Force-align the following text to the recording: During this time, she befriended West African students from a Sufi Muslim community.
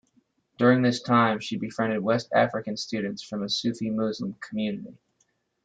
During 0.57 0.81
this 0.81 0.99
time, 0.99 1.39
she 1.41 1.57
befriended 1.57 2.01
West 2.01 2.33
African 2.33 2.75
students 2.75 3.21
from 3.21 3.43
a 3.43 3.49
Sufi 3.49 3.91
Muslim 3.91 4.33
community. 4.39 4.97